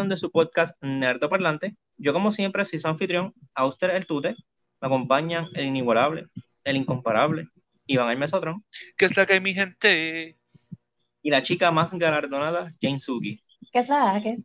[0.00, 1.76] edición de su podcast Nerdo Parlante.
[1.98, 4.34] Yo, como siempre, soy su anfitrión, Auster el Tute.
[4.80, 6.26] Me acompañan el inigualable,
[6.64, 7.48] el incomparable,
[7.86, 8.64] Iván el Mesotron.
[8.96, 10.38] ¿Qué es la que hay, mi gente?
[11.22, 13.42] Y la chica más galardonada, Jane Suki.
[13.70, 14.36] ¿Qué es la que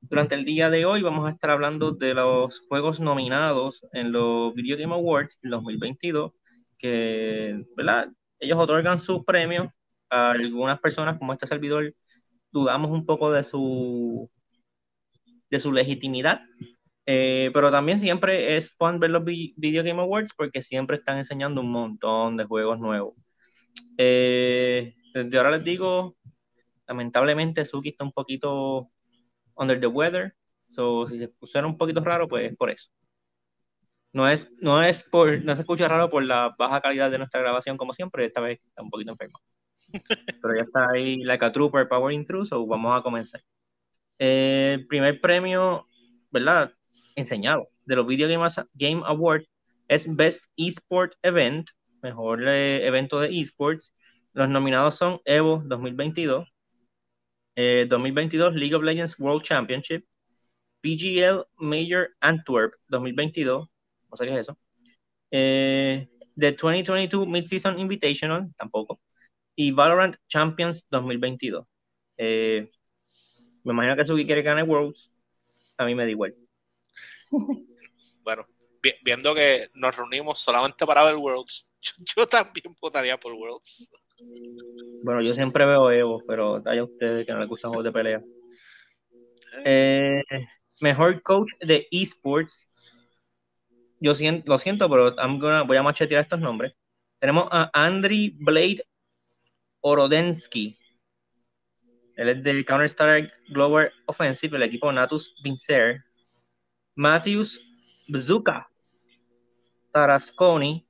[0.00, 4.52] Durante el día de hoy vamos a estar hablando de los juegos nominados en los
[4.54, 6.32] Video Game Awards 2022,
[6.76, 8.08] que, ¿verdad?
[8.40, 9.68] Ellos otorgan sus premios
[10.10, 11.94] a algunas personas, como este servidor,
[12.50, 14.28] dudamos un poco de su,
[15.50, 16.42] de su legitimidad,
[17.06, 21.60] eh, pero también siempre es fun ver los Video Game Awards porque siempre están enseñando
[21.62, 23.14] un montón de juegos nuevos.
[23.96, 26.16] Eh, desde ahora les digo,
[26.86, 28.90] lamentablemente Suki está un poquito
[29.56, 30.34] under the weather,
[30.68, 32.90] so si se suena un poquito raro, pues es por eso.
[34.12, 37.40] No es, no es por, no se escucha raro por la baja calidad de nuestra
[37.40, 39.38] grabación como siempre, esta vez está un poquito enfermo.
[40.42, 43.40] Pero ya está ahí like a trooper powering through, so vamos a comenzar.
[44.18, 45.86] El primer premio,
[46.30, 46.72] ¿verdad?
[47.16, 48.28] Enseñado de los Video
[48.74, 49.48] Game, Awards
[49.88, 51.70] es Best Esport Event,
[52.02, 53.94] mejor eh, evento de esports.
[54.34, 56.46] Los nominados son Evo 2022,
[57.88, 60.04] 2022 eh, League of Legends World Championship,
[60.82, 63.68] PGL Major Antwerp 2022,
[64.10, 64.58] no sé qué es eso.
[65.30, 69.00] Eh, the 2022 Mid-Season Invitational, tampoco
[69.58, 71.66] y Valorant Champions 2022.
[72.16, 72.70] Eh,
[73.64, 75.10] me imagino que Suki quiere ganar Worlds.
[75.78, 76.34] A mí me da igual.
[78.22, 78.46] Bueno,
[79.02, 81.72] viendo que nos reunimos solamente para ver Worlds,
[82.16, 83.88] yo, también votaría por Worlds.
[85.02, 87.92] Bueno, yo siempre veo Evo, pero hay a ustedes que no les gustan juegos de
[87.92, 88.22] pelea.
[89.64, 90.22] Eh,
[90.80, 92.68] mejor coach de esports.
[94.00, 95.14] Yo siento, lo siento, pero
[95.66, 96.74] voy a machetear estos nombres.
[97.18, 98.84] Tenemos a Andri Blade
[99.80, 100.77] Orodensky.
[102.18, 106.02] Él es del Counter-Strike Global Offensive, el equipo Natus Vincer.
[106.96, 107.60] Matthews
[108.08, 108.68] Bzuka.
[109.92, 110.84] Tarasconi,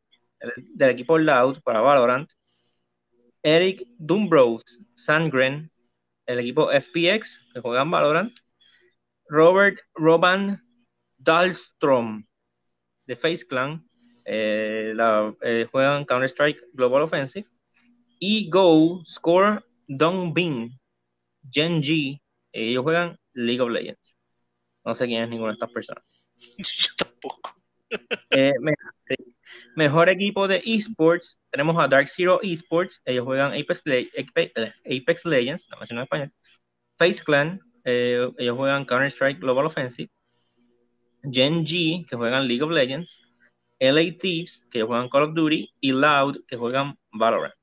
[0.75, 2.31] del equipo Loud para Valorant.
[3.43, 5.71] Eric Dumbrose Sangren,
[6.25, 8.33] el equipo FPX, que juega en Valorant.
[9.29, 10.65] Robert Roban
[11.19, 12.27] Dahlstrom,
[13.07, 13.87] de Face Clan,
[14.25, 14.95] eh,
[15.43, 17.47] eh, juegan Counter-Strike Global Offensive
[18.19, 20.71] y Go, Score, Dong Bing,
[21.51, 22.21] Gen G,
[22.53, 24.17] ellos juegan League of Legends.
[24.85, 26.31] No sé quién es ninguna de estas personas.
[26.59, 27.55] Yo tampoco.
[28.31, 28.53] Eh,
[29.75, 33.83] mejor, equipo de esports, tenemos a Dark Zero Esports, ellos juegan Apex,
[34.85, 36.33] Apex, Legends, la en español.
[36.99, 40.11] Face Clan, eh, ellos juegan Counter-Strike Global Offensive.
[41.23, 43.23] Gen G, que juegan League of Legends.
[43.81, 45.73] LA Thieves, que juegan Call of Duty.
[45.81, 47.55] Y Loud, que juegan Valorant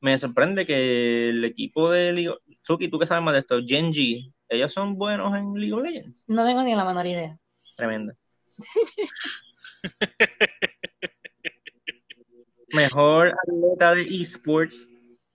[0.00, 2.38] me sorprende que el equipo de League of...
[2.66, 6.24] Suki, tú que sabes más de esto, Genji, ellos son buenos en League of Legends.
[6.26, 7.38] No tengo ni la menor idea.
[7.76, 8.12] Tremendo.
[12.74, 14.90] Mejor atleta de esports.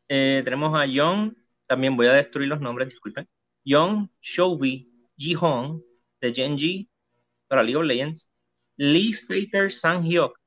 [0.10, 1.34] Eh, tenemos a Young,
[1.68, 3.30] también voy a destruir los nombres, disculpen.
[3.64, 5.82] Young Shoubi Ji-hong
[6.20, 6.90] de Genji
[7.48, 8.30] para League of Legends.
[8.76, 10.38] Lee Faker Sang-hyuk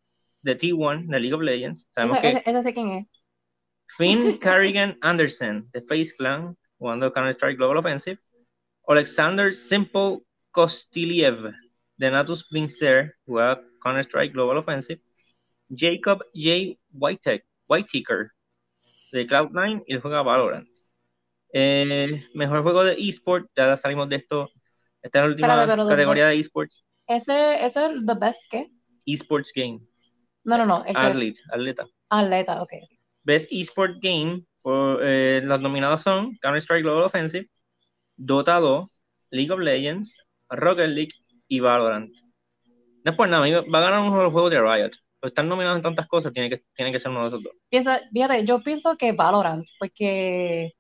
[0.43, 1.89] de T1 de League of Legends.
[1.93, 2.43] Sabemos que...
[2.45, 3.07] ese sé quién es.
[3.97, 8.19] Finn Carrigan Anderson, de Face Clan, jugando Counter-Strike Global Offensive.
[8.87, 10.19] Alexander Simple
[10.51, 11.55] Kostiliev,
[11.97, 15.01] de Natus Vincer, juega Counter-Strike Global Offensive.
[15.71, 16.79] Jacob J.
[16.93, 18.33] Whitaker,
[19.13, 20.69] de Cloud9, y juega Valorant.
[21.55, 24.51] Eh, mejor juego de eSport, ya salimos de esto.
[25.01, 26.85] Esta es la última categoría de eSports.
[27.07, 28.71] ¿Ese, ¿Ese es the best qué?
[29.07, 29.81] eSports game.
[30.45, 30.85] No, no, no.
[30.95, 31.87] Athlete, atleta.
[32.11, 32.73] Atleta, ok.
[33.23, 37.51] Best Esport Game, por, eh, los nominados son Counter-Strike Global Offensive,
[38.17, 38.99] Dota 2,
[39.31, 40.19] League of Legends,
[40.49, 41.13] Rocket League
[41.49, 42.11] y Valorant.
[43.05, 44.93] No es por nada, va a ganar uno de los juegos de Riot.
[45.21, 47.53] Pues están nominados en tantas cosas, tiene que, tiene que ser uno de esos dos.
[47.69, 50.73] Piensa, fíjate, yo pienso que Valorant, porque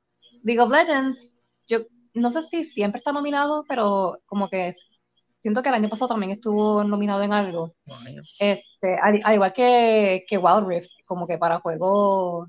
[0.42, 1.80] League of Legends, yo
[2.14, 4.72] no sé si siempre está nominado, pero como que
[5.40, 7.74] siento que el año pasado también estuvo nominado en algo.
[8.38, 12.48] Este, al, igual que, que, Wild Rift, como que para juegos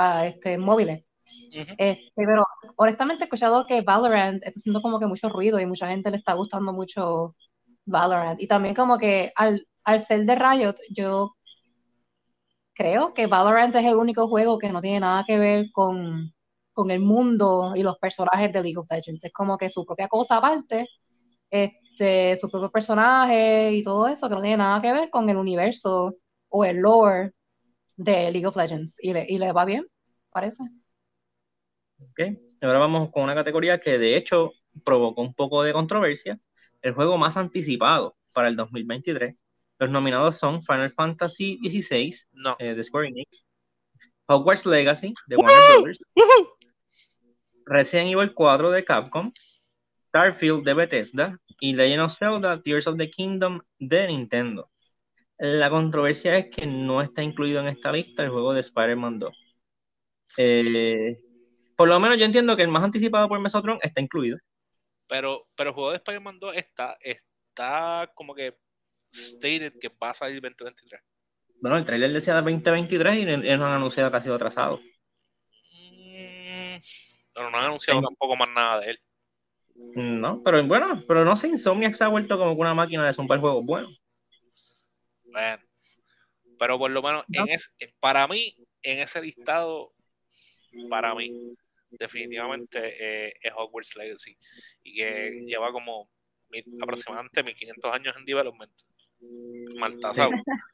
[0.00, 1.04] para este, móviles.
[1.52, 2.42] este, pero
[2.76, 6.16] honestamente he escuchado que Valorant está haciendo como que mucho ruido y mucha gente le
[6.16, 7.36] está gustando mucho
[7.84, 8.40] Valorant.
[8.40, 11.34] Y también como que al, al ser de Riot, yo
[12.72, 16.32] creo que Valorant es el único juego que no tiene nada que ver con,
[16.72, 19.24] con el mundo y los personajes de League of Legends.
[19.24, 20.88] Es como que su propia cosa aparte.
[21.50, 25.36] Este, su propio personaje y todo eso, que no tiene nada que ver con el
[25.36, 26.14] universo
[26.48, 27.32] o el lore
[28.00, 28.96] de League of Legends.
[29.02, 29.86] Y le, y le va bien,
[30.30, 30.62] parece.
[31.98, 32.20] Ok.
[32.62, 34.52] ahora vamos con una categoría que de hecho
[34.84, 36.38] provocó un poco de controversia,
[36.80, 39.36] el juego más anticipado para el 2023.
[39.78, 42.56] Los nominados son Final Fantasy XVI No.
[42.58, 43.44] eh, de Square Enix,
[44.26, 46.00] Hogwarts Legacy de Warner Brothers,
[47.66, 49.32] Resident Evil 4 de Capcom,
[50.08, 54.69] Starfield de Bethesda y Legend of Zelda Tears of the Kingdom de Nintendo.
[55.42, 59.56] La controversia es que no está incluido en esta lista el juego de Spider-Man 2.
[60.36, 61.18] Eh,
[61.76, 64.36] por lo menos yo entiendo que el más anticipado por Mesotron está incluido.
[65.08, 68.58] Pero, pero el juego de Spider-Man 2 está, está como que
[69.10, 71.00] stated que va a salir 2023.
[71.62, 73.24] Bueno, el trailer decía 2023 y
[73.56, 74.78] no han anunciado que ha sido atrasado.
[75.72, 76.76] Mm,
[77.34, 78.04] pero no han anunciado Sí.
[78.06, 78.98] tampoco más nada de él.
[79.94, 83.14] No, pero bueno, pero no sé, Insomniac se ha vuelto como que una máquina de
[83.14, 83.98] zumbar juegos buenos.
[85.32, 85.62] Bueno,
[86.58, 89.92] pero por lo menos en es, para mí, en ese listado,
[90.88, 91.30] para mí,
[91.90, 94.36] definitivamente eh, es Hogwarts Legacy
[94.82, 96.10] y que lleva como
[96.50, 98.72] mil- aproximadamente 1500 años en development.
[99.78, 100.30] Mal tasado.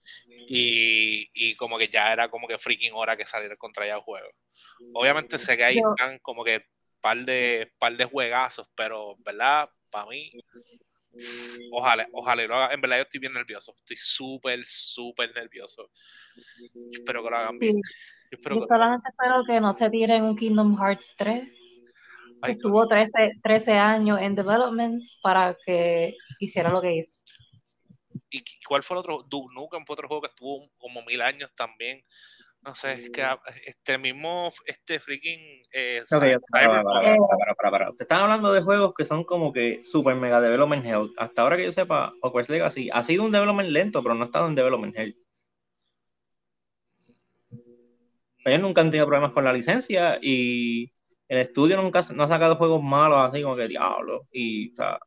[0.48, 4.00] Y, y como que ya era como que freaking hora que saliera contra ya el
[4.02, 4.28] juego.
[4.92, 6.64] Obviamente sé que ahí están como que
[7.00, 10.32] par de par de juegazos, pero verdad, para mí
[11.70, 12.74] ojalá, ojalá y lo haga.
[12.74, 13.74] En verdad yo estoy bien nervioso.
[13.78, 15.90] Estoy súper, súper nervioso.
[16.74, 17.76] Yo espero que lo hagan Sí, bien.
[17.76, 17.82] Yo
[18.32, 21.48] espero yo que- solamente espero que no se tiren un Kingdom Hearts 3.
[21.48, 27.10] que Ay, estuvo 13, 13 años en development para que hiciera lo que hizo.
[28.30, 29.22] ¿Y y cuál fue el otro?
[29.26, 32.04] Duke Nukem fue otro juego que estuvo como mil años también.
[32.66, 35.38] No sé, es que ah, este mismo, este freaking
[35.72, 37.90] eh, Ok, Cy- para, para, para, para, para, para.
[37.90, 41.12] Ustedes están hablando de juegos que son como que super mega development hell.
[41.16, 44.26] Hasta ahora que yo sepa, Hogwarts Legacy ha sido un development lento, pero no ha
[44.26, 45.16] estado en development hell.
[48.44, 50.92] Ellos nunca han tenido problemas con la licencia y
[51.28, 54.26] el estudio nunca no ha sacado juegos malos así como que diablo.
[54.32, 54.98] Y, o sea, o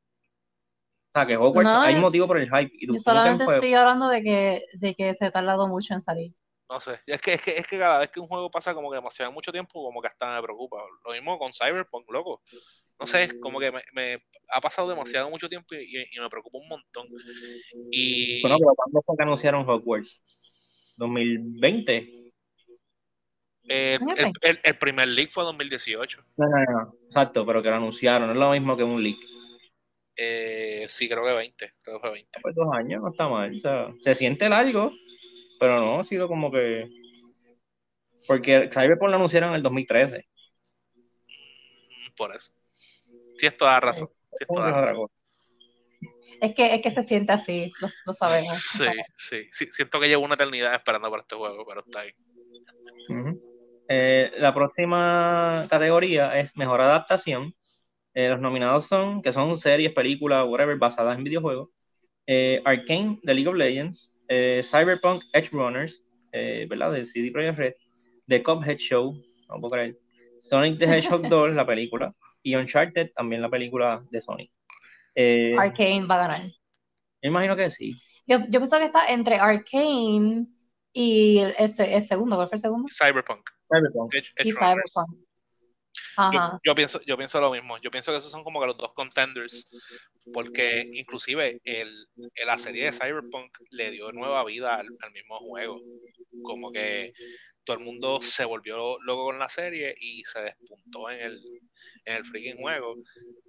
[1.13, 2.71] sea que Hogwarts No, hay motivo por el hype.
[2.73, 6.33] Y Yo solamente estoy hablando de que, de que se ha tardado mucho en salir.
[6.69, 6.99] No sé.
[7.07, 9.31] Es que, es, que, es que cada vez que un juego pasa como que demasiado
[9.31, 10.77] mucho tiempo, como que hasta me preocupa.
[11.05, 12.41] Lo mismo con Cyberpunk, loco.
[12.99, 14.23] No sé, como que me, me
[14.53, 17.07] ha pasado demasiado mucho tiempo y, y- y me preocupa un montón.
[17.91, 20.95] Y Bueno, pero ¿cuándo fue que anunciaron Hogwarts?
[20.97, 22.31] ¿2020?
[23.69, 26.23] eh, el, el- el- el primer leak fue 2018.
[26.37, 26.95] No, no, no.
[27.05, 28.27] Exacto, pero que lo anunciaron.
[28.27, 29.17] No es lo mismo que un leak.
[30.17, 31.73] Eh, sí, creo que 20.
[31.81, 32.39] Creo que fue 20.
[32.41, 33.55] Pues dos años, no está mal.
[33.55, 34.91] O sea, se siente largo,
[35.59, 36.89] pero no ha sido como que.
[38.27, 40.27] Porque Cyberpunk lo anunciaron en el 2013.
[41.27, 42.51] Mm, Por eso.
[43.57, 44.09] Toda razón.
[44.47, 45.07] Toda la es otra razón.
[46.41, 48.57] Es que, es que se siente así, lo, lo sabemos.
[48.57, 48.85] Sí,
[49.15, 49.67] sí, sí.
[49.71, 52.13] Siento que llevo una eternidad esperando por este juego, pero está ahí.
[53.89, 57.53] Eh, la próxima categoría es mejor adaptación.
[58.13, 61.69] Eh, los nominados son, que son series, películas, whatever, basadas en videojuegos.
[62.27, 64.15] Eh, Arcane, de League of Legends.
[64.29, 66.93] Eh, Cyberpunk, Edge Runners, eh, ¿verdad?
[66.93, 67.73] De CD Projekt Red.
[68.27, 69.13] The Cuphead Show,
[69.49, 69.97] no puedo creer.
[70.39, 72.13] Sonic the Hedgehog 2, la película.
[72.43, 74.51] Y Uncharted, también la película de Sonic.
[75.15, 76.41] Eh, Arcane va a ganar.
[77.21, 77.95] me imagino que sí.
[78.27, 80.45] Yo, yo pienso que está entre Arcane
[80.93, 82.35] y el, el se- el segundo.
[82.37, 82.87] ¿Cuál fue el segundo?
[82.89, 83.49] Cyberpunk.
[83.67, 84.13] Cyberpunk.
[84.13, 84.93] Edge- Y Runners.
[84.93, 85.25] Cyberpunk.
[86.63, 87.77] Yo, pienso, yo pienso lo mismo.
[87.79, 89.69] Yo pienso que esos son como que los dos contenders.
[90.31, 95.37] Porque inclusive el, el- la serie de Cyberpunk le dio nueva vida al, al mismo
[95.37, 95.81] juego.
[96.43, 97.13] Como que
[97.69, 101.39] todo el mundo se volvió loco con la serie y se despuntó en el,
[102.05, 102.95] en el freaking juego.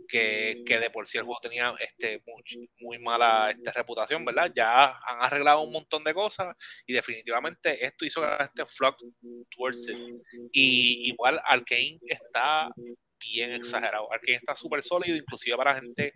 [0.06, 4.52] Que, que de por sí el juego tenía este, muy, muy mala este, reputación, ¿verdad?
[4.54, 9.04] Ya han arreglado un montón de cosas y definitivamente esto hizo este flux
[9.56, 9.96] towards it.
[10.52, 12.68] Y igual Arkane está
[13.20, 14.12] bien exagerado.
[14.12, 16.12] Arkane está súper sólido, inclusive para gente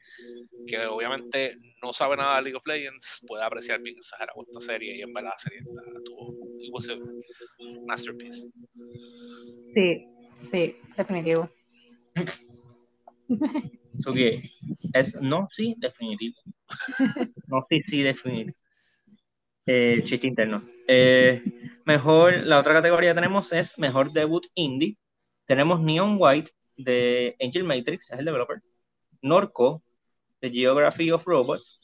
[0.67, 4.97] que obviamente no sabe nada de League of Legends, puede apreciar bien exagerado esta serie.
[4.97, 6.97] Y en verdad la serie está, tuvo, it was a
[7.87, 8.49] masterpiece.
[9.75, 10.07] Sí,
[10.39, 11.49] sí, definitivo.
[13.97, 14.43] So que
[14.93, 16.35] es no, sí, definitivo.
[17.47, 18.57] No, sí, sí, definitivo.
[19.67, 20.69] Eh, chiste interno.
[20.89, 21.43] Eh,
[21.85, 24.99] mejor, la otra categoría que tenemos es mejor debut indie.
[25.47, 28.63] Tenemos Neon White de Angel Matrix, es el developer.
[29.23, 29.85] Norco,
[30.41, 31.79] de Geography of Robots.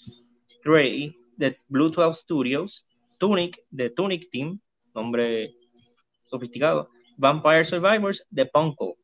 [0.49, 2.89] Stray, de Blue 12 Studios.
[3.21, 4.61] Tunic, de Tunic Team,
[4.95, 5.55] nombre
[6.25, 6.91] sofisticado.
[7.17, 8.97] Vampire Survivors, de Punko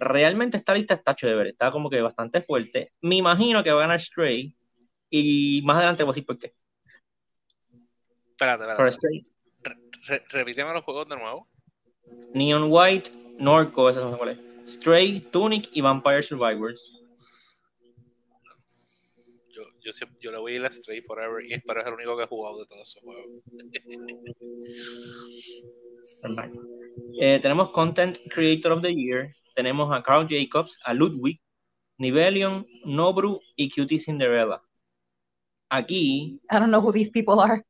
[0.00, 2.92] realmente esta lista está chévere, está como que bastante fuerte.
[3.02, 4.56] Me imagino que va a ganar Stray
[5.10, 6.54] y más adelante voy a decir por qué.
[8.30, 8.96] Espérate, espérate.
[10.32, 11.48] Re- los juegos de nuevo.
[12.32, 14.38] Neon White, Norco, eso no sé cuál es.
[14.66, 16.99] Stray, Tunic y Vampire Survivors.
[19.80, 21.94] Yo, yo, siempre- yo le voy a ir a Stray Forever y espero es el
[21.94, 23.26] único que he jugado de todos esos juegos.
[27.20, 29.34] Eh, tenemos Content Creator of the Year.
[29.54, 31.40] Tenemos a Carl Jacobs, a Ludwig,
[31.98, 34.62] Nivelion, Nobru y Cutie Cinderella.
[35.70, 37.62] Aquí, I don't know who these people are.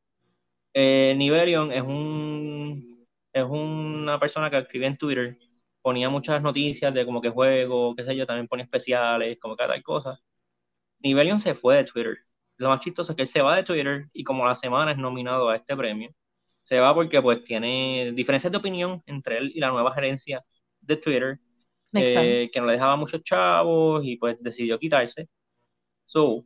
[0.74, 5.38] eh, Nivelion es un es una persona que escribe en Twitter,
[5.82, 9.66] ponía muchas noticias de como que juego, qué sé yo, también ponía especiales, como que
[9.66, 10.18] tal cosa.
[11.00, 12.18] Nivelion se fue de Twitter.
[12.56, 14.98] Lo más chistoso es que él se va de Twitter y como la semana es
[14.98, 16.10] nominado a este premio.
[16.62, 20.44] Se va porque pues tiene diferencias de opinión entre él y la nueva gerencia
[20.80, 21.38] de Twitter,
[21.94, 25.28] eh, que no le dejaba muchos chavos y pues decidió quitarse.
[26.04, 26.44] So,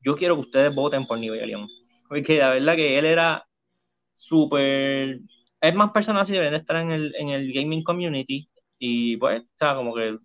[0.00, 1.68] yo quiero que ustedes voten por Nivelion.
[2.08, 3.46] Porque la verdad que él era
[4.14, 5.20] súper...
[5.60, 9.42] Es más personal si deben de estar en el, en el gaming community y pues,
[9.42, 10.18] o sea, como que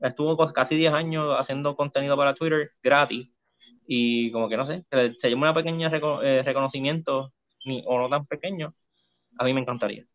[0.00, 3.28] estuvo casi 10 años haciendo contenido para Twitter gratis
[3.86, 4.84] y como que no sé,
[5.18, 5.90] se llama una pequeña
[6.22, 7.32] eh, reconocimiento
[7.64, 8.74] ni, o no tan pequeño,
[9.38, 10.06] a mí me encantaría.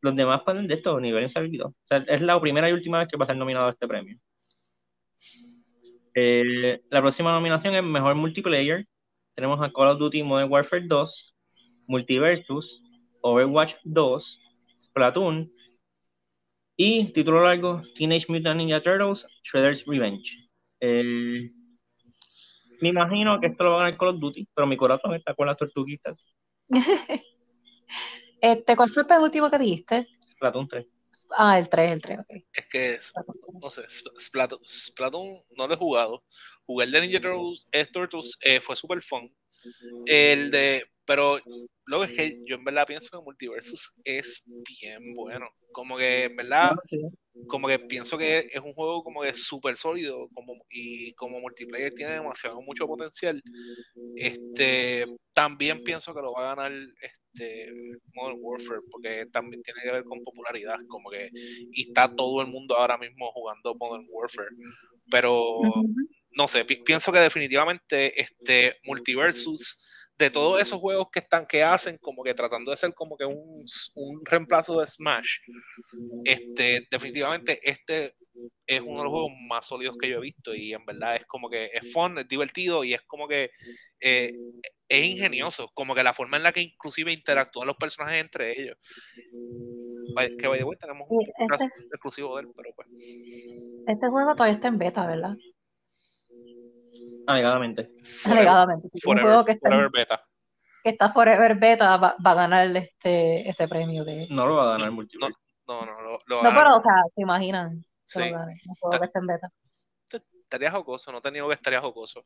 [0.00, 1.68] Los demás pueden de esto, nivel se olvidó.
[1.68, 3.86] O sea, es la primera y última vez que va a ser nominado a este
[3.86, 4.18] premio.
[6.14, 8.86] Eh, la próxima nominación es Mejor Multiplayer.
[9.34, 11.34] Tenemos a Call of Duty Modern Warfare 2,
[11.86, 12.82] Multiversus,
[13.22, 14.40] Overwatch 2,
[14.80, 15.50] Splatoon
[16.76, 20.48] y título largo Teenage Mutant Ninja Turtles Shredder's Revenge.
[20.80, 21.50] Eh,
[22.80, 25.34] me imagino que esto lo va a ganar Call of Duty, pero mi corazón está
[25.34, 26.24] con las tortuguitas.
[28.40, 30.08] Este, ¿cuál fue el penúltimo que dijiste?
[30.26, 30.86] Splatoon 3.
[31.36, 32.26] Ah, el 3, el 3, ok.
[32.52, 33.12] Es que, es-
[33.62, 36.24] no sé, Sp- Splatoon, Splatoon no lo he jugado.
[36.64, 39.32] Jugué el de Ninja Turtles, eh, Turtles, eh, fue super fun.
[40.06, 41.38] El de, pero
[41.86, 45.46] lo es que yo en verdad pienso que Multiversus es bien bueno.
[45.72, 46.72] Como que en verdad,
[47.46, 51.92] como que pienso que es un juego como que súper sólido como, y como multiplayer
[51.94, 53.42] tiene demasiado mucho potencial.
[54.16, 57.72] Este, también pienso que lo va a ganar este
[58.14, 61.30] Modern Warfare porque también tiene que ver con popularidad, como que
[61.72, 64.50] y está todo el mundo ahora mismo jugando Modern Warfare.
[65.10, 65.60] Pero
[66.32, 69.86] no sé, pi- pienso que definitivamente este Multiversus
[70.18, 73.24] de todos esos juegos que están que hacen como que tratando de ser como que
[73.24, 73.64] un,
[73.96, 75.38] un reemplazo de Smash
[76.24, 78.14] este definitivamente este
[78.66, 81.26] es uno de los juegos más sólidos que yo he visto y en verdad es
[81.26, 83.50] como que es fun, es divertido y es como que
[84.00, 84.32] eh,
[84.88, 88.76] es ingenioso, como que la forma en la que inclusive interactúan los personajes entre ellos.
[90.14, 92.88] Vaya- Que way, tenemos un este, exclusivo de él, pero pues.
[93.86, 95.34] este juego todavía está en beta, ¿verdad?
[97.26, 97.90] Alegadamente.
[98.04, 98.88] Forever, Alegadamente.
[99.04, 100.24] Un juego que está, forever beta.
[100.82, 104.26] que está Forever Beta va, va a ganar este, ese premio de...
[104.30, 105.38] No lo va a ganar No, Multiverse.
[105.68, 108.52] No, no, lo, lo No, pero, o sea, se imaginan que Sí, lo gane.
[108.68, 109.52] Un juego que está en beta.
[110.42, 112.22] estaría jocoso, no te niego que estaría jocoso.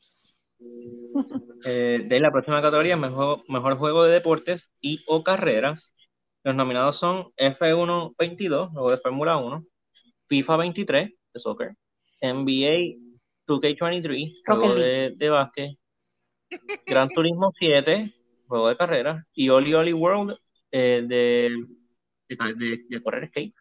[1.64, 5.94] Eh, de la próxima categoría, mejor, mejor juego de deportes y o carreras.
[6.44, 9.64] Los nominados son F1 22, juego de Fórmula 1,
[10.28, 11.74] FIFA 23, de soccer,
[12.20, 13.05] NBA
[13.46, 15.78] 2K23, juego de, de básquet,
[16.86, 18.12] Gran Turismo 7,
[18.46, 20.36] juego de carreras, y Oli Oli World
[20.70, 21.50] eh, de,
[22.28, 23.54] de, de- de correr skate.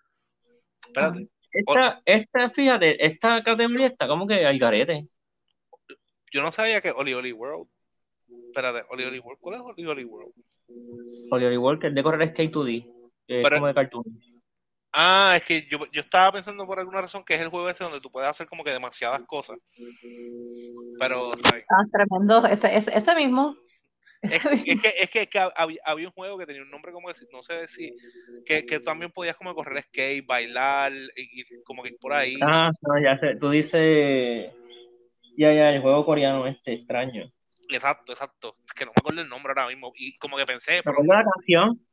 [0.86, 5.08] Espérate, Esta, esta, fíjate, esta categoría está como que al garete.
[6.32, 7.68] yo no sabía que Oli Oli World.
[8.48, 9.40] Espérate, Oli Oli World.
[9.40, 10.34] ¿Cuál es Oli Oli World?
[11.32, 14.04] Oli Oli World, que es de correr skate 2D, que es Pero- como de cartoon.
[14.98, 17.84] Ah, es que yo, yo estaba pensando por alguna razón que es el juego ese
[17.84, 19.58] donde tú puedes hacer como que demasiadas cosas.
[20.98, 21.34] Pero.
[21.34, 22.48] Ah, tremendo.
[22.48, 23.58] Ese, ese, ese mismo.
[24.22, 26.94] es, es que, es que, es que había, había un juego que tenía un nombre
[26.94, 27.94] como que, no sé si,
[28.46, 32.38] que, que también podías como correr skate, bailar y, y como que ir por ahí.
[32.42, 33.36] Ah, no, ya sé.
[33.38, 34.50] Tú dices.
[35.38, 37.30] Ya, ya, el juego coreano este extraño.
[37.68, 38.56] Exacto, exacto.
[38.66, 39.92] Es que no me acuerdo el nombre ahora mismo.
[39.98, 41.86] Y como que pensé, ¿Me pero la canción?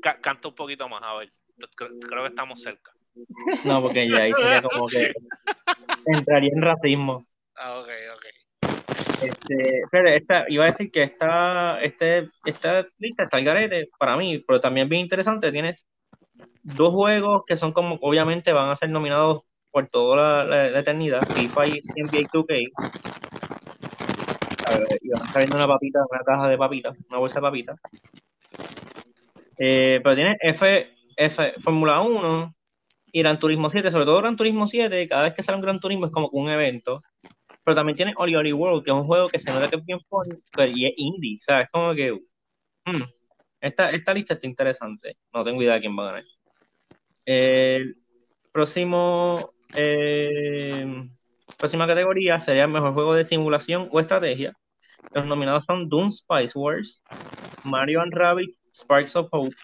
[0.00, 1.28] Ca- canta un poquito más, a ver.
[1.76, 2.92] Creo, creo que estamos cerca.
[3.64, 5.12] No, porque ya ahí sería como que
[6.06, 7.26] entraría en racismo.
[7.56, 8.24] Ah, ok, ok.
[9.20, 14.16] Este, pero esta, iba a decir que esta, este, esta lista está al garete para
[14.16, 15.50] mí, pero también bien interesante.
[15.50, 15.84] Tienes
[16.62, 19.42] dos juegos que son como, obviamente, van a ser nominados
[19.72, 22.70] por toda la, la- la eternidad: FIFA y NBA 2K.
[25.00, 27.80] Y van estar viendo una papita, una caja de papitas, una bolsa de papitas.
[29.58, 32.54] Eh, pero tiene F, F Fórmula 1
[33.12, 35.80] y Gran Turismo 7, sobre todo Gran Turismo 7, cada vez que sale un Gran
[35.80, 37.02] Turismo es como un evento.
[37.64, 39.84] Pero también tiene Oli Oli World, que es un juego que se nota que es
[39.84, 40.24] bien fun,
[40.56, 41.68] pero y es indie, ¿sabes?
[41.70, 42.12] Como que.
[42.86, 43.02] mm,
[43.60, 45.16] Esta, esta lista está interesante.
[45.32, 46.24] No tengo idea de quién va a ganar.
[47.26, 47.98] El
[48.52, 51.08] próximo, eh,
[51.56, 54.54] próxima categoría sería Mejor Juego de Simulación o Estrategia.
[55.12, 57.02] Los nominados son Doom Spice Wars,
[57.64, 59.54] Mario and Rabbit Sparks of Hope,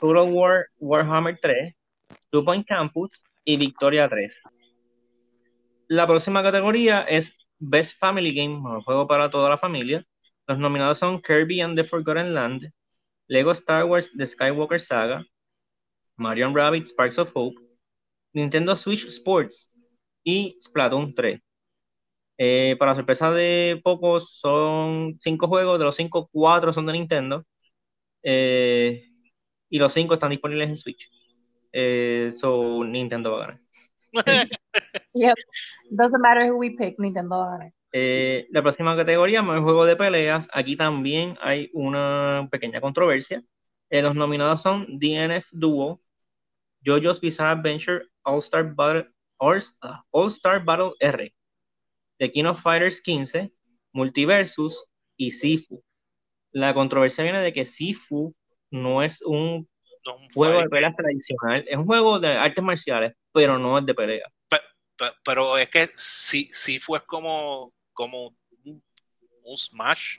[0.00, 1.74] Total War Warhammer 3,
[2.30, 4.36] Two Point Campus y Victoria 3.
[5.88, 10.04] La próxima categoría es Best Family Game, mejor juego para toda la familia.
[10.46, 12.72] Los nominados son Kirby and the Forgotten Land,
[13.28, 15.24] Lego Star Wars The Skywalker Saga,
[16.16, 17.56] Mario Rabbit Sparks of Hope,
[18.34, 19.70] Nintendo Switch Sports
[20.28, 21.40] y Splatoon 3.
[22.36, 27.46] Eh, para sorpresa de pocos, son cinco juegos, de los cinco, cuatro son de Nintendo.
[28.22, 29.08] Eh,
[29.70, 31.10] y los cinco están disponibles en Switch.
[31.72, 33.60] Eh, so Nintendo va a ganar.
[35.14, 35.34] Yep.
[35.90, 37.72] Doesn't matter who we pick, Nintendo va a ganar.
[37.92, 40.48] Eh, la próxima categoría, mejor juego de peleas.
[40.52, 43.42] Aquí también hay una pequeña controversia.
[43.90, 46.00] Eh, los nominados son DNF Duo,
[46.84, 49.62] JoJo's Bizarre Adventure All Star Battle, All,
[50.10, 51.32] All Star Battle R,
[52.18, 53.52] The King of Fighters 15,
[53.92, 54.84] Multiversus
[55.16, 55.82] y Sifu.
[56.52, 58.34] La controversia viene de que Sifu
[58.70, 59.68] no es un
[60.04, 63.84] es un juego de peleas tradicional, es un juego de artes marciales, pero no es
[63.84, 64.32] de pelea.
[64.48, 64.60] Pe-
[64.96, 68.82] pe- pero es que sí, sí fue como, como un,
[69.44, 70.18] un Smash.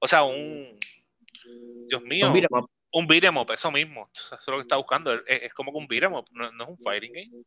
[0.00, 0.78] O sea, un.
[1.86, 2.32] Dios mío.
[2.90, 4.08] Un beat'em up, eso mismo.
[4.14, 5.12] Eso es lo que está buscando.
[5.12, 7.44] Es, es como que un beat'em no es un fighting game.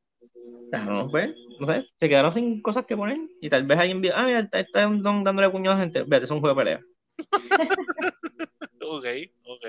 [0.86, 4.14] No, pues, no sé, se quedaron sin cosas que poner y tal vez alguien vio,
[4.16, 6.82] ah, mira, está- dándole puñados a gente, vete, es un juego de pelea.
[8.80, 9.06] Ok,
[9.46, 9.66] ok.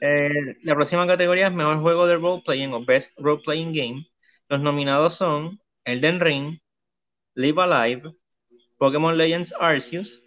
[0.00, 4.06] Eh, la próxima categoría es mejor juego de role playing o best role playing game.
[4.48, 6.58] Los nominados son Elden Ring,
[7.34, 8.12] Live Alive,
[8.78, 10.22] Pokémon Legends Arceus,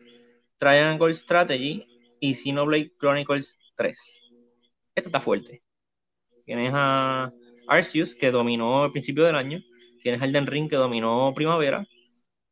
[0.60, 1.86] Triangle Strategy
[2.20, 4.22] y Xenoblade Chronicles 3.
[4.96, 5.64] Esto está fuerte.
[6.46, 7.32] Tienes a
[7.68, 9.60] Arceus que dominó al principio del año,
[10.02, 11.86] tienes Elden Ring que dominó primavera,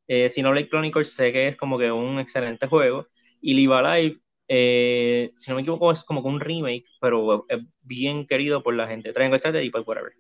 [0.08, 3.08] eh, Xenoblade Chronicles sé que es como que un excelente juego
[3.42, 7.60] y Live Alive eh, si no me equivoco, es como que un remake, pero es
[7.82, 9.14] bien querido por la gente.
[9.14, 10.14] Triangle Strategy, pues whatever.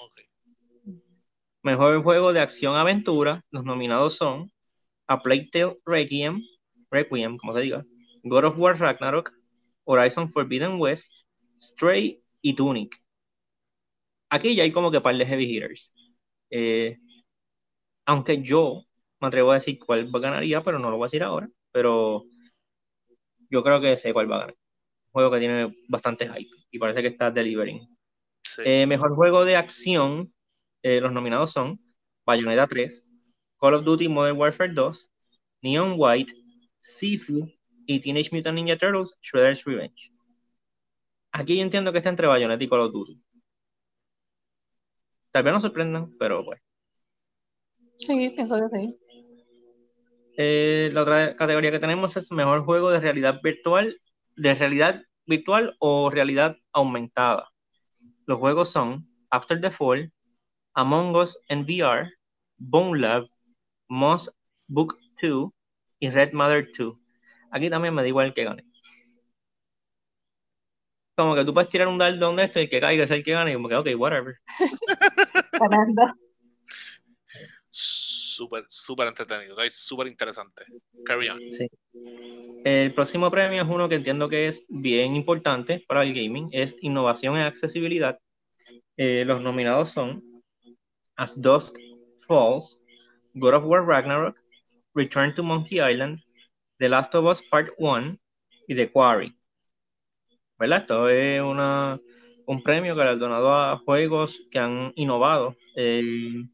[0.00, 0.20] ok.
[1.62, 4.50] Mejor juego de acción-aventura, los nominados son
[5.06, 6.42] A Plague Tale Requiem,
[6.90, 7.84] Requiem, como se diga,
[8.24, 9.32] God of War Ragnarok,
[9.84, 11.24] Horizon Forbidden West,
[11.58, 13.01] Stray y Tunic.
[14.32, 15.92] Aquí ya hay como que par de heavy hitters.
[16.48, 16.96] Eh,
[18.06, 18.84] aunque yo
[19.20, 21.50] me atrevo a decir cuál ganaría, pero no lo voy a decir ahora.
[21.70, 22.24] Pero
[23.50, 24.56] yo creo que sé cuál va a ganar.
[25.04, 27.86] Un juego que tiene bastante hype y parece que está delivering.
[28.42, 28.62] Sí.
[28.64, 30.32] Eh, mejor juego de acción,
[30.82, 31.78] eh, los nominados son
[32.24, 33.06] Bayonetta 3,
[33.60, 35.10] Call of Duty Modern Warfare 2,
[35.60, 36.32] Neon White,
[36.80, 37.52] Sifu
[37.84, 40.10] y Teenage Mutant Ninja Turtles Shredder's Revenge.
[41.32, 43.22] Aquí yo entiendo que está entre Bayonetta y Call of Duty.
[45.32, 46.60] Tal vez nos sorprendan, pero pues.
[47.96, 48.98] Sí, pienso que sí.
[50.36, 54.00] Eh, la otra categoría que tenemos es mejor juego de realidad virtual,
[54.36, 57.50] de realidad virtual o realidad aumentada.
[58.26, 60.12] Los juegos son After the Fall,
[60.74, 62.10] Among Us en VR,
[62.56, 63.26] Bone Lab,
[63.88, 64.30] Moss
[64.68, 65.50] Book 2
[66.00, 66.94] y Red Mother 2.
[67.50, 68.64] Aquí también me da igual que gane.
[71.14, 73.32] Como que tú puedes tirar un dardo donde esto y que caiga es el que
[73.32, 74.36] gane y como que, ok, whatever.
[75.68, 76.14] Tremendo.
[77.68, 79.60] Súper, súper entretenido.
[79.62, 80.64] Es súper interesante.
[81.04, 81.40] Carry on.
[81.50, 81.68] Sí.
[82.64, 86.76] El próximo premio es uno que entiendo que es bien importante para el gaming, es
[86.80, 88.18] innovación en accesibilidad.
[88.96, 90.22] Eh, los nominados son
[91.16, 91.76] As Dusk
[92.26, 92.80] Falls,
[93.34, 94.36] God of War Ragnarok,
[94.94, 96.20] Return to Monkey Island,
[96.78, 98.18] The Last of Us Part 1
[98.68, 99.36] y The Quarry.
[100.58, 100.82] ¿Verdad?
[100.82, 102.00] Esto es una,
[102.52, 106.50] un premio galardonado a juegos que han innovado el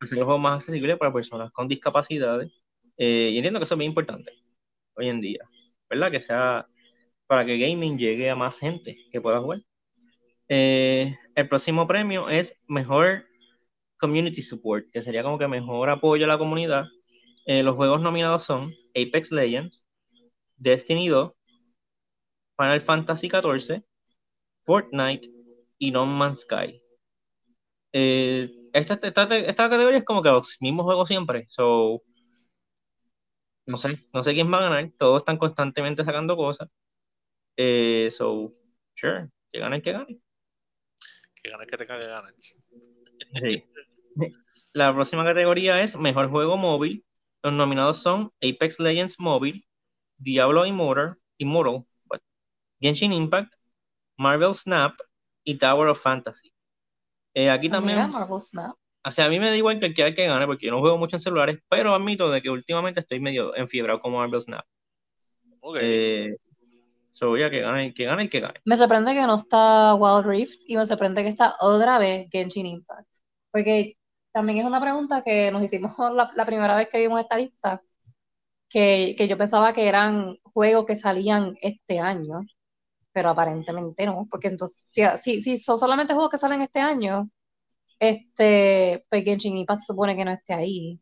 [0.00, 2.52] hacer los juegos más accesibles para personas con discapacidades.
[2.96, 4.32] Eh, y entiendo que eso es bien importante
[4.94, 5.40] hoy en día,
[5.90, 6.10] ¿verdad?
[6.10, 6.66] Que sea
[7.26, 9.62] para que gaming llegue a más gente que pueda jugar.
[10.48, 13.26] Eh, el próximo premio es mejor
[13.98, 16.84] community support, que sería como que mejor apoyo a la comunidad.
[17.46, 19.88] Eh, los juegos nominados son Apex Legends,
[20.56, 21.32] Destiny 2,
[22.56, 23.82] Final Fantasy XIV,
[24.66, 25.30] Fortnite
[25.78, 26.82] y No Man's Sky.
[27.92, 31.46] Eh, esta, esta, esta categoría es como que los mismos juegos siempre.
[31.48, 32.02] So,
[33.66, 34.92] no sé, no sé quién va a ganar.
[34.98, 36.68] Todos están constantemente sacando cosas.
[37.56, 38.52] Eh, so,
[38.94, 40.20] sure, que gane el que gane.
[41.42, 42.34] Que ganas que tenga que ganar.
[43.40, 43.64] Sí.
[44.74, 47.04] La próxima categoría es Mejor Juego Móvil.
[47.42, 49.64] Los nominados son Apex Legends Mobile,
[50.18, 51.86] Diablo Immortal, Immortal?
[52.80, 53.54] Genshin Impact,
[54.18, 54.94] Marvel Snap
[55.44, 56.52] y Tower of Fantasy.
[57.34, 58.74] Eh, aquí Ah, también, Mira, Marvel Snap.
[59.04, 60.98] o sea, a mí me da igual que quiera que gane porque yo no juego
[60.98, 64.64] mucho en celulares, pero admito de que últimamente estoy medio enfiebrado con Marvel Snap.
[65.60, 65.78] Ok.
[65.80, 66.36] Eh,
[67.12, 68.60] so, ya que gane, que gane y que gane.
[68.64, 72.66] Me sorprende que no está Wild Rift y me sorprende que está otra vez Genshin
[72.66, 73.08] Impact.
[73.50, 73.96] Porque
[74.32, 77.82] también es una pregunta que nos hicimos la, la primera vez que vimos esta lista,
[78.68, 82.40] que, que yo pensaba que eran juegos que salían este año,
[83.16, 87.30] pero aparentemente no, porque entonces, si, si, si son solamente juegos que salen este año,
[87.98, 91.00] este, pues Genshin Impact se supone que no esté ahí.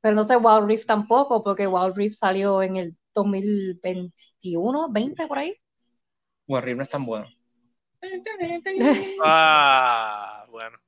[0.00, 5.38] Pero no sé, Wild Rift tampoco, porque Wild Rift salió en el 2021, 20 por
[5.38, 5.52] ahí.
[6.46, 7.26] Warrior no es tan bueno.
[9.24, 10.78] Ah, bueno.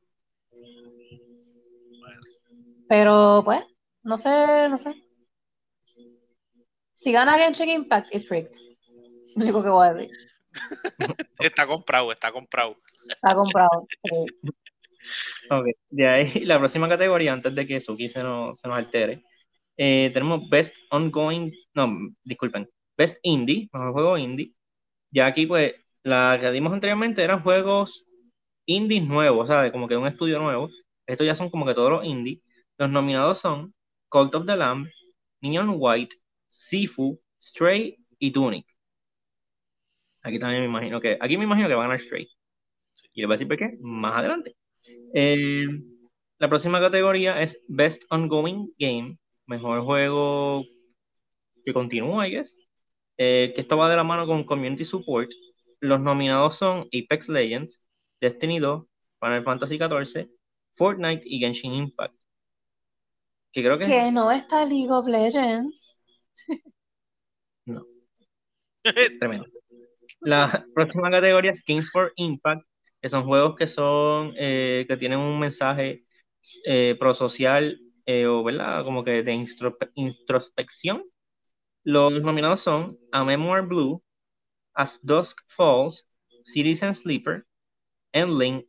[2.88, 3.62] Pero pues,
[4.04, 4.94] no sé, no sé.
[6.92, 8.67] Si gana Genshin Impact, it's rigged.
[9.38, 10.10] Lo único que voy a decir.
[11.38, 12.76] Está comprado, está comprado.
[13.08, 13.86] Está comprado.
[14.02, 14.26] Eh,
[15.50, 19.22] Ok, de ahí la próxima categoría, antes de que Suki se nos, se nos altere,
[19.76, 21.88] eh, tenemos Best Ongoing, no,
[22.24, 24.52] disculpen, Best Indie, mejor juego indie.
[25.10, 28.04] Ya aquí, pues, la que dimos anteriormente eran juegos
[28.66, 30.68] indies nuevos, o sea, de como que un estudio nuevo.
[31.06, 32.40] Estos ya son como que todos los indies.
[32.78, 33.74] Los nominados son
[34.08, 34.88] Cult of the Lamb,
[35.40, 36.16] Neon White,
[36.48, 38.66] Sifu, Stray y Tunic.
[40.28, 42.28] Aquí también me imagino que, aquí me imagino que van a ganar Stray.
[43.14, 44.54] Y les voy a decir por qué más adelante.
[45.14, 45.66] Eh,
[46.38, 50.64] la próxima categoría es Best Ongoing Game, mejor juego
[51.64, 52.58] que continúa, I guess.
[53.16, 55.30] Eh, que esto va de la mano con Community Support.
[55.80, 57.82] Los nominados son Apex Legends,
[58.20, 58.84] Destiny 2,
[59.20, 60.28] Final Fantasy XIV,
[60.76, 62.14] Fortnite y Genshin Impact.
[63.50, 66.02] Que creo que que no está League of Legends.
[67.64, 67.82] no,
[69.18, 69.57] tremendo.
[70.20, 72.62] La próxima categoría es Games for Impact,
[73.00, 76.04] que son juegos que son eh, que tienen un mensaje
[76.64, 79.46] eh, prosocial eh, o verdad como que de
[79.94, 81.04] introspección.
[81.84, 84.02] Los nominados son A Memoir Blue,
[84.74, 86.08] As Dusk Falls,
[86.42, 87.46] Citizen Sleeper,
[88.12, 88.64] Endling,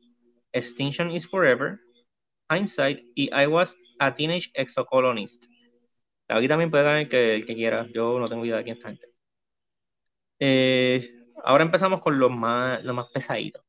[0.53, 1.79] Extinction is Forever,
[2.49, 5.45] Hindsight y I Was a Teenage Exocolonist.
[6.27, 7.87] Aquí también puede ganar el que, el que quiera.
[7.93, 8.93] Yo no tengo idea de quién está.
[10.39, 13.63] Eh, ahora empezamos con los más, los más pesaditos.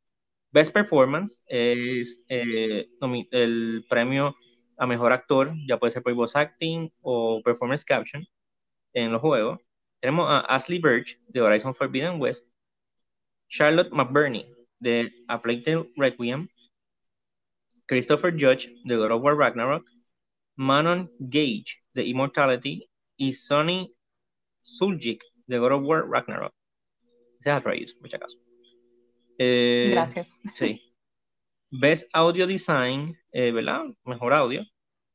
[0.52, 2.88] Best Performance es eh,
[3.30, 4.36] el premio
[4.78, 8.24] a mejor actor, ya puede ser por voice acting o performance caption
[8.94, 9.60] en los juegos.
[10.00, 12.46] Tenemos a Ashley Birch de Horizon Forbidden West,
[13.48, 14.46] Charlotte McBurney
[14.80, 16.48] de A Plague Requiem,
[17.86, 19.84] Christopher Judge de God of War Ragnarok,
[20.56, 23.94] Manon Gage de Immortality y Sonny
[24.60, 26.54] Suljic de God of War Ragnarok.
[27.40, 28.38] Ese es Atreus, por si acaso.
[29.38, 30.42] Eh, Gracias.
[30.54, 30.94] Sí.
[31.70, 33.84] Best Audio Design, eh, ¿verdad?
[34.04, 34.62] Mejor audio.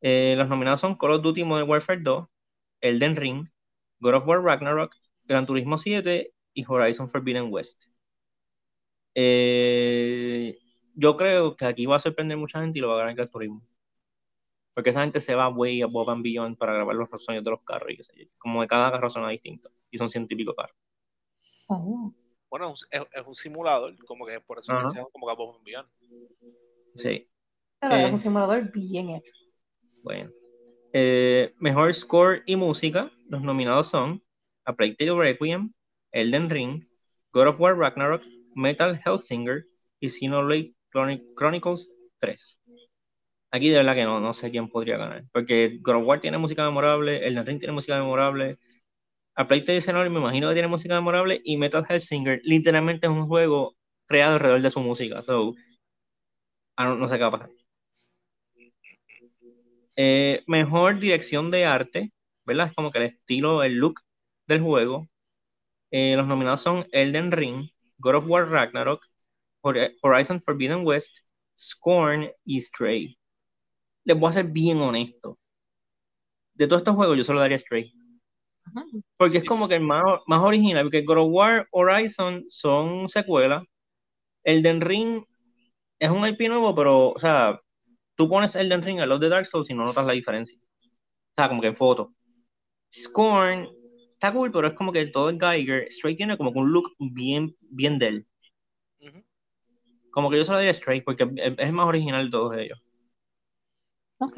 [0.01, 2.27] Eh, los nominados son Call of Duty Modern Warfare 2,
[2.81, 3.47] Elden Ring,
[3.99, 7.85] God of War Ragnarok, Gran Turismo 7 y Horizon Forbidden West.
[9.13, 10.57] Eh,
[10.95, 13.29] yo creo que aquí va a sorprender mucha gente y lo va a ganar Gran
[13.29, 13.61] Turismo.
[14.73, 17.61] Porque esa gente se va way above and beyond para grabar los sueños de los
[17.63, 18.25] carros y qué sé yo.
[18.37, 19.71] Como de cada carro son distintos.
[19.89, 20.75] Y son pico carros.
[21.67, 22.13] Oh.
[22.49, 25.71] Bueno, es, es- es un simulador, como que por eso que se llama como que
[25.71, 25.89] Beyond.
[26.95, 27.27] Sí.
[27.79, 28.05] Pero Eh.
[28.05, 29.31] es un simulador bien hecho.
[30.03, 30.31] Bueno.
[30.93, 33.11] Eh, mejor score y música.
[33.27, 34.23] Los nominados son
[34.63, 35.73] A Plague Tale Requiem,
[36.11, 36.87] Elden Ring,
[37.33, 38.21] God of War Ragnarok,
[38.55, 39.65] Metal Hellsinger
[39.99, 42.61] y Xenoblade Chroni- Chronicles 3.
[43.51, 45.25] Aquí de verdad que no, no sé quién podría ganar.
[45.33, 48.57] Porque God of War tiene música memorable, Elden Ring tiene música memorable,
[49.37, 53.27] A Plague Tale me imagino que tiene música memorable y Metal Hellsinger literalmente es un
[53.27, 53.75] juego
[54.07, 55.23] creado alrededor de su música.
[55.27, 57.49] No, no sé qué va a pasar.
[59.97, 62.11] Eh, mejor dirección de arte,
[62.45, 62.67] ¿verdad?
[62.67, 64.01] Es como que el estilo, el look
[64.47, 65.07] del juego.
[65.91, 67.69] Eh, los nominados son Elden Ring,
[67.99, 69.03] God of War Ragnarok,
[69.63, 71.19] Hor- Horizon Forbidden West,
[71.59, 73.17] Scorn y Stray.
[74.05, 75.39] Les voy a ser bien honesto.
[76.53, 77.93] De todos estos juegos, yo solo daría Stray.
[79.17, 83.63] Porque es como que el más, más original, porque God of War, Horizon son secuelas.
[84.43, 85.23] Elden Ring
[85.99, 87.59] es un IP nuevo, pero, o sea,
[88.15, 90.57] tú pones Elden Ring al lado de Dark Souls y no notas la diferencia.
[90.57, 92.13] O sea, como que en foto.
[92.93, 93.67] Scorn
[94.13, 95.91] está cool, pero es como que todo el Geiger.
[95.91, 98.27] Stray tiene como que un look bien, bien de él.
[100.11, 102.79] Como que yo solo diría Stray porque es es el más original de todos ellos.
[104.19, 104.37] Ok.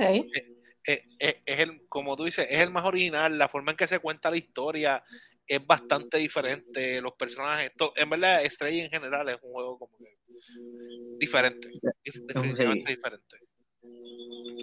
[0.88, 3.88] Eh, eh, es el, como tú dices, es el más original, la forma en que
[3.88, 5.04] se cuenta la historia
[5.46, 7.02] es bastante diferente.
[7.02, 10.18] Los personajes, en verdad, Stray en general es un juego como que
[11.20, 11.70] diferente.
[12.04, 13.38] Definitivamente diferente.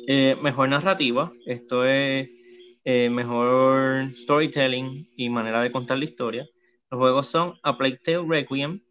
[0.07, 2.29] Eh, mejor narrativa, esto es
[2.85, 6.47] eh, mejor storytelling y manera de contar la historia.
[6.91, 8.83] Los juegos son A Plague Tale Requiem,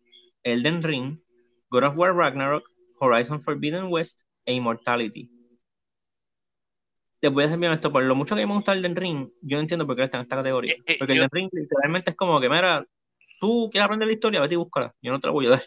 [0.43, 1.21] Elden Ring,
[1.69, 2.63] God of War Ragnarok,
[2.99, 5.29] Horizon Forbidden West e Immortality.
[7.23, 9.55] Te voy a ser bien esto, por lo mucho que me gusta Elden Ring, yo
[9.55, 10.73] no entiendo por qué está en esta categoría.
[10.85, 12.85] Eh, Porque Elden Ring literalmente es como que, mira,
[13.39, 14.93] tú quieres aprender la historia, vete y búscala.
[15.01, 15.63] Yo no te la voy a dar.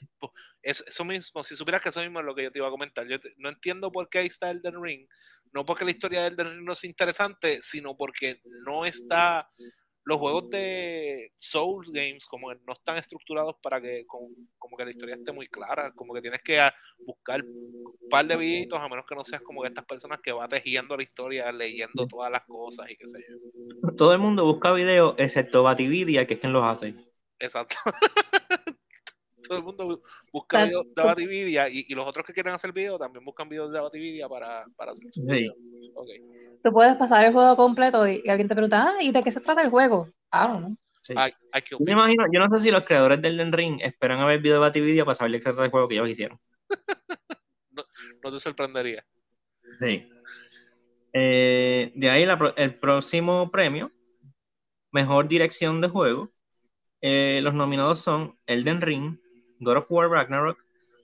[0.61, 3.09] Eso, mismo, si supieras que eso mismo es lo que yo te iba a comentar.
[3.09, 5.09] Yo no entiendo por qué ahí está Elden Ring.
[5.55, 9.49] No porque la historia de Elden Ring no es interesante, sino porque no está.
[10.07, 15.17] Los juegos de Souls Games como no están estructurados para que como, que la historia
[15.17, 16.61] esté muy clara, como que tienes que
[17.05, 20.31] buscar un par de videitos a menos que no seas como que estas personas que
[20.31, 23.93] va tejiendo la historia, leyendo todas las cosas y qué sé yo.
[23.97, 26.95] Todo el mundo busca videos excepto Batividia, que es quien los hace.
[27.41, 27.75] Exacto.
[29.47, 32.99] Todo el mundo busca videos de Batividia y, y, los otros que quieren hacer videos
[32.99, 35.55] también buscan videos de Batividia para, para hacer su video.
[35.95, 36.21] Okay.
[36.63, 39.41] Tú puedes pasar el juego completo y, alguien te pregunta, ah, ¿y de qué se
[39.41, 40.11] trata el juego?
[40.31, 40.77] Ah, no.
[41.03, 41.15] Sí.
[41.71, 44.41] yo me imagino, yo no sé si los creadores del Den Ring esperan a ver
[44.41, 46.41] video de Batividia para saber exactamente el juego que ellos hicieron.
[47.71, 47.85] no,
[48.25, 49.07] no, te sorprendería.
[49.79, 50.09] Sí.
[51.13, 53.93] Eh, de ahí el próximo premio,
[54.91, 56.33] mejor dirección de juego,
[57.01, 59.21] eh, los nominados son Elden Ring,
[59.61, 60.59] God of War Ragnarok,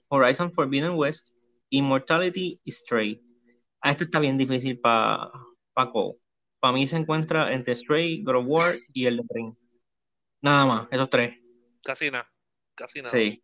[0.09, 1.29] Horizon Forbidden West,
[1.69, 3.21] Immortality y Stray.
[3.81, 5.31] Ah, esto está bien difícil para
[5.73, 6.17] pa Cole.
[6.59, 9.53] Para mí se encuentra entre Stray, God of War y Elden Ring.
[10.41, 11.37] Nada más, esos tres.
[11.83, 12.29] Casi nada.
[12.75, 13.11] Casi nada.
[13.11, 13.43] Sí.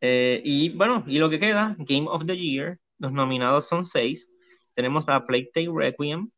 [0.00, 4.28] Eh, y bueno, y lo que queda, Game of the Year, los nominados son seis.
[4.74, 6.30] Tenemos a Plague Tale Requiem,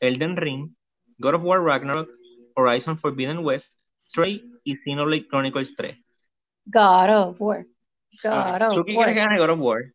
[0.00, 0.76] Elden Ring,
[1.18, 2.08] God of War Ragnarok,
[2.54, 6.04] Horizon Forbidden West, Stray y Xenoblade Chronicles 3.
[6.70, 7.66] God of War.
[8.22, 9.06] God of War.
[9.06, 9.92] que gane God of War.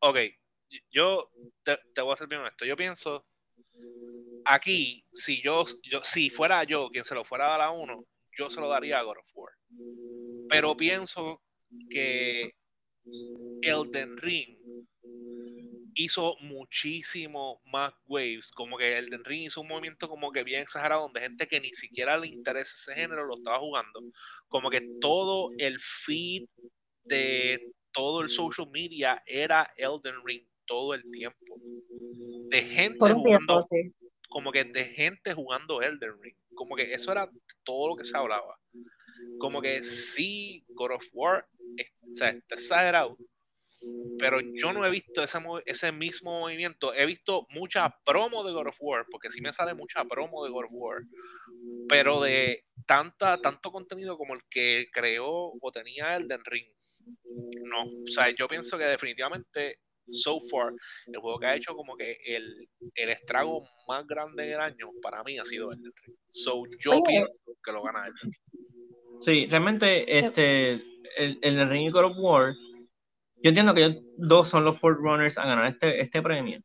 [0.00, 0.18] Ok,
[0.90, 1.28] yo
[1.62, 2.64] te, voy a ser bien honesto.
[2.64, 3.24] Yo pienso,
[4.44, 8.04] aquí, si yo, yo, si fuera yo quien se lo fuera a dar a uno,
[8.36, 9.52] yo se lo daría a God of War.
[10.48, 11.42] Pero pienso
[11.90, 12.52] que
[13.62, 14.58] Elden Ring
[15.94, 21.02] hizo muchísimo más waves, como que el Ring hizo un movimiento como que bien exagerado,
[21.02, 24.00] donde gente que ni siquiera le interesa ese género lo estaba jugando,
[24.48, 26.44] como que todo el feed
[27.04, 31.60] de todo el social media era Elden Ring todo el tiempo,
[32.48, 33.60] de gente jugando,
[34.28, 37.30] como que de gente jugando Elden Ring, como que eso era
[37.64, 38.58] todo lo que se hablaba,
[39.38, 41.46] como que sí, God of War,
[42.10, 43.18] o sea, está exagerado,
[44.18, 46.94] pero yo no he visto ese, ese mismo movimiento.
[46.94, 50.50] He visto mucha promo de God of War, porque sí me sale mucha promo de
[50.50, 51.02] God of War,
[51.88, 56.66] pero de tanta, tanto contenido como el que creó o tenía Elden Ring.
[57.64, 59.78] No, o sea, yo pienso que definitivamente
[60.10, 60.72] so far,
[61.06, 65.22] el juego que ha hecho como que el, el estrago más grande del año para
[65.24, 66.16] mí ha sido Elden Ring.
[66.28, 69.20] So yo pienso que lo gana Elden Ring.
[69.20, 70.72] Sí, realmente este,
[71.16, 72.54] el, el Ring y God of War
[73.42, 76.60] yo entiendo que ellos dos son los Runners a ganar este, este premio.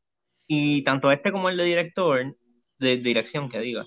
[0.48, 2.36] Y tanto este como el de director,
[2.80, 3.86] de, dirección que diga,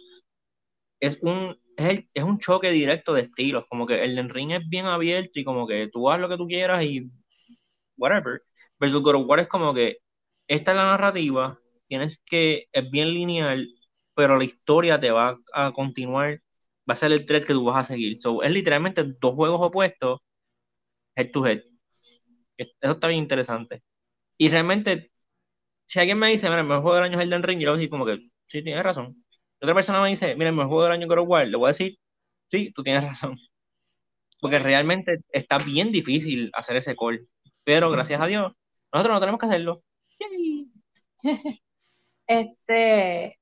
[1.01, 3.65] es un, es, es, un choque directo de estilos.
[3.69, 6.47] Como que el ring es bien abierto y como que tú haz lo que tú
[6.47, 7.11] quieras y
[7.97, 8.43] whatever.
[8.79, 9.99] Versus God of War es como que
[10.49, 13.69] esta es la narrativa, tienes que, es bien lineal,
[14.15, 16.43] pero la historia te va a continuar,
[16.89, 18.19] va a ser el thread que tú vas a seguir.
[18.21, 20.21] So, es literalmente dos juegos opuestos,
[21.17, 21.70] head to head.
[22.61, 23.83] Eso está bien interesante.
[24.39, 25.13] Y realmente,
[25.87, 27.71] si alguien me dice, mira, el mejor juego del año es Elden Ring, yo le
[27.71, 28.19] voy a decir como que,
[28.49, 29.25] sí, tienes razón.
[29.61, 31.57] otra persona me dice, mira, el mejor juego del año es God of War, le
[31.57, 31.99] voy a decir,
[32.51, 33.37] sí, tú tienes razón.
[34.41, 37.29] Porque realmente está bien difícil hacer ese call.
[37.65, 38.53] Pero gracias a Dios,
[38.93, 39.83] nosotros no tenemos que hacerlo.
[42.27, 43.41] Este,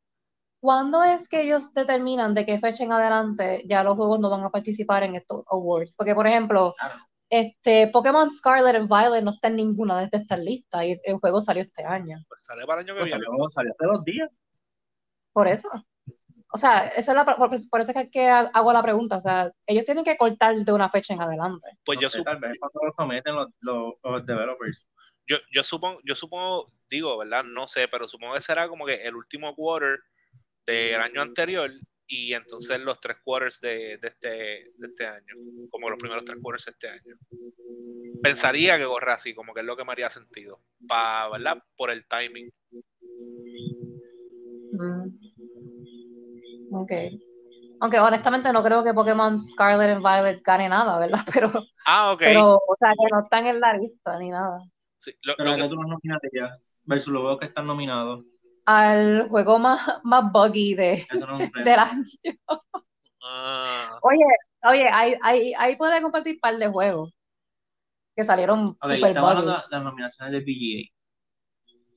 [0.61, 4.45] ¿cuándo es que ellos determinan de qué fecha en adelante ya los juegos no van
[4.45, 5.95] a participar en estos awards?
[5.95, 6.75] Porque, por ejemplo,
[7.31, 11.41] este, Pokémon Scarlet and Violet no está en ninguna de estas listas y el juego
[11.41, 12.19] salió este año.
[12.29, 13.49] Pues sale para el año que pues viene.
[13.49, 14.31] Salió, hace dos días.
[15.33, 15.69] Por eso.
[16.51, 19.19] O sea, esa es la, por, eso es que hago la pregunta.
[19.19, 21.69] O sea, ellos tienen que cortar de una fecha en adelante.
[21.85, 22.41] Pues yo supongo.
[22.41, 23.49] Tal vez cuando lo someten los,
[24.03, 24.89] los, developers.
[25.27, 27.45] Yo, yo, supongo, yo supongo, digo, ¿verdad?
[27.45, 29.99] No sé, pero supongo que será como que el último quarter
[30.65, 31.71] del año anterior
[32.09, 35.35] y entonces los tres quarters de, de, este, de este año,
[35.71, 37.17] como los primeros tres quarters de este año.
[38.23, 41.63] Pensaría que corre así, como que es lo que me haría sentido, para, ¿verdad?
[41.77, 42.51] Por el timing.
[44.73, 46.75] Mm.
[46.75, 46.93] Ok.
[47.81, 51.21] Aunque honestamente no creo que Pokémon Scarlet and Violet gane nada, ¿verdad?
[51.41, 51.49] Pero,
[51.87, 52.19] Ah, ok.
[52.21, 54.59] pero o sea, que no están en la lista ni nada.
[54.97, 58.25] Sí, lo- Pero lo que- tú los nominarías versus los que están nominados.
[58.71, 62.05] Al juego más, más buggy de, no del año.
[63.23, 64.25] ah, Oye,
[64.65, 67.13] oye, ahí, ahí, ahí puede compartir un par de juegos
[68.17, 69.63] que salieron Ok, super estamos hablando buggy.
[69.63, 70.93] de las nominaciones de PGA.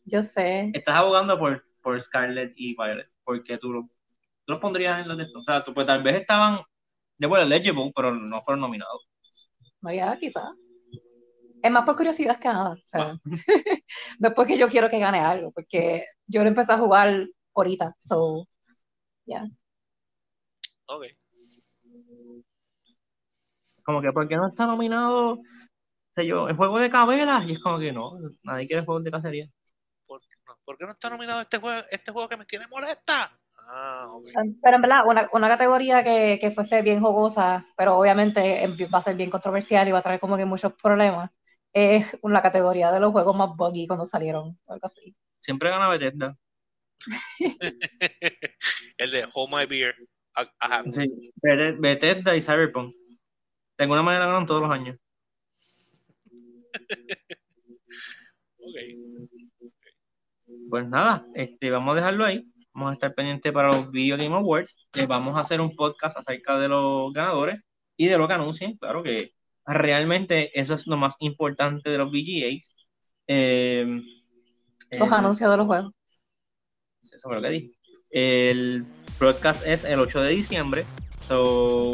[0.05, 0.71] Yo sé.
[0.73, 3.81] Estás abogando por, por Scarlett y Violet, porque tú, lo-
[4.45, 6.61] tú los pondrías en los de O sea, tú, pues tal vez estaban
[7.17, 9.07] de bueno, eligible, pero no fueron nominados.
[9.81, 10.51] Vaya, quizás.
[11.63, 12.71] Es más por curiosidad que nada.
[12.71, 13.13] O sea,
[14.19, 17.95] no es porque yo quiero que gane algo, porque yo lo empecé a jugar ahorita.
[17.99, 18.47] So,
[20.87, 21.03] ok.
[23.83, 25.39] Como que, ¿por qué no está nominado?
[26.15, 28.13] sé yo, el juego de cabelas, y es como que no,
[28.43, 29.47] nadie quiere juegos de cacería.
[30.07, 32.67] ¿Por qué no, por qué no está nominado este juego, este juego que me tiene
[32.67, 33.31] molesta?
[33.69, 34.27] Ah, ok.
[34.63, 38.99] Pero en verdad, una, una categoría que, que fuese bien jugosa, pero obviamente em- va
[38.99, 41.31] a ser bien controversial y va a traer como que muchos problemas,
[41.73, 45.15] es una categoría de los juegos más buggy cuando salieron, o algo así.
[45.41, 46.37] Siempre gana Bethesda.
[48.97, 49.95] el de Hold My Beer.
[50.93, 52.95] Sí, Beth- Bethesda y Cyberpunk.
[53.77, 54.97] De alguna manera ganan todos los años.
[58.59, 59.71] ok.
[60.69, 62.45] Pues nada, este, vamos a dejarlo ahí.
[62.73, 64.87] Vamos a estar pendientes para los Video Game Awards.
[64.95, 67.59] Eh, vamos a hacer un podcast acerca de los ganadores
[67.97, 68.77] y de lo que anuncien.
[68.77, 69.33] Claro que
[69.65, 72.73] realmente eso es lo más importante de los VGAs.
[73.27, 74.01] Eh,
[74.91, 75.93] Los el- anuncios de los juegos.
[77.01, 77.71] Eso fue lo que dije.
[78.09, 78.85] El
[79.19, 80.85] broadcast es el 8 de diciembre.
[81.19, 81.93] So,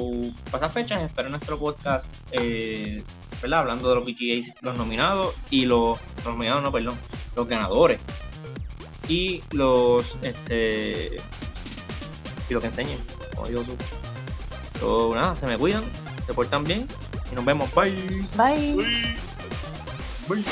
[0.51, 3.03] para esas fechas, espero nuestro podcast, eh,
[3.41, 3.59] ¿verdad?
[3.61, 6.97] Hablando de los VGAs, los nominados y los, los nominados, no, perdón,
[7.35, 8.01] los ganadores.
[9.07, 11.17] Y los, este,
[12.49, 12.97] y lo que enseñen,
[13.35, 13.75] como digo tú.
[14.79, 15.83] So, nada, se me cuidan,
[16.25, 16.87] se portan bien
[17.31, 17.69] y nos vemos.
[17.75, 18.25] Bye.
[18.35, 18.75] Bye.
[20.27, 20.43] Bye.